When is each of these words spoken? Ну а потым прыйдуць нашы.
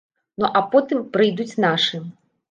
Ну 0.43 0.47
а 0.59 0.61
потым 0.75 1.03
прыйдуць 1.17 1.59
нашы. 1.65 2.01